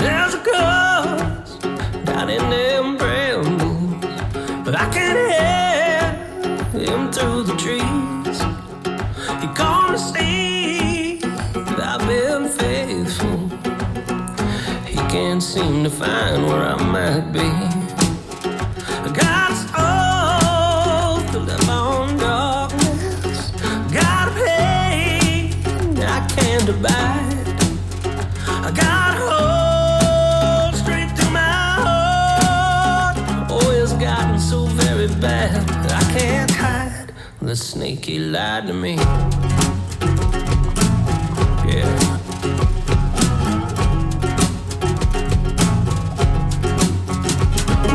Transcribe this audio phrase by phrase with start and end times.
[0.00, 1.58] There's a curse
[2.04, 4.04] down in them brambles,
[4.64, 6.00] but I can hear
[6.84, 8.38] him through the trees.
[9.42, 13.38] He come to see that I've been faithful.
[14.86, 17.48] He can't seem to find where I might be.
[19.12, 23.50] God's oath to live on darkness.
[23.92, 27.46] Got a pain I can't abide.
[28.66, 29.09] I got
[37.50, 38.94] The snake he lied to me.
[38.94, 39.04] Yeah.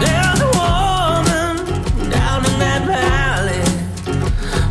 [0.04, 1.56] There's a woman
[2.12, 3.64] down in that valley.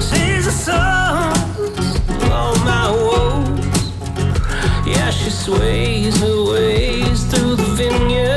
[0.00, 4.86] Sees the sons of all my woes.
[4.86, 8.33] Yeah, she sways her ways through the vineyard.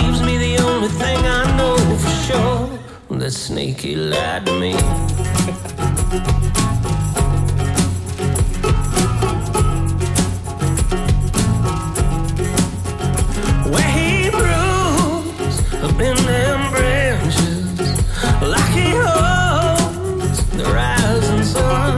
[0.09, 0.37] me.
[0.37, 2.69] The only thing I know for sure
[3.19, 4.73] that sneaky led me.
[13.71, 17.79] Where he brews up in them branches
[18.41, 18.91] like he
[20.57, 21.97] the rising sun.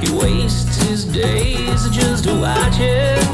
[0.00, 3.24] He wastes his days just to watch it.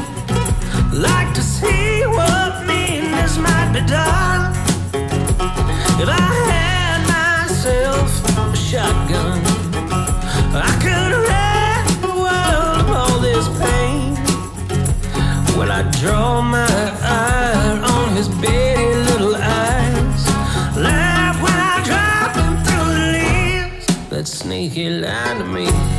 [0.93, 4.53] Like to see what meanness might be done.
[5.99, 8.09] If I had myself
[8.53, 9.41] a shotgun,
[10.69, 14.13] I could rid the world of all this pain.
[15.57, 16.69] When I draw my
[17.01, 20.23] eye on his pretty little eyes,
[20.77, 24.09] laugh when I drop him through the leaves.
[24.11, 25.96] That sneaky lie to me.